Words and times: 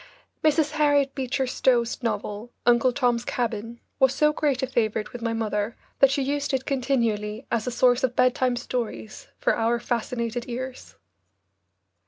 Mrs. 0.43 0.71
Harriet 0.71 1.13
Beecher 1.13 1.45
Stowe's 1.45 2.01
novel, 2.01 2.51
"Uncle 2.65 2.91
Tom's 2.91 3.23
Cabin," 3.23 3.79
was 3.99 4.15
so 4.15 4.33
great 4.33 4.63
a 4.63 4.65
favourite 4.65 5.13
with 5.13 5.21
my 5.21 5.31
mother 5.31 5.75
that 5.99 6.09
she 6.09 6.23
used 6.23 6.55
it 6.55 6.65
continually 6.65 7.45
as 7.51 7.67
a 7.67 7.71
source 7.71 8.03
of 8.03 8.15
bedtime 8.15 8.55
stories 8.55 9.27
for 9.37 9.55
our 9.55 9.79
fascinated 9.79 10.45
ears. 10.49 10.95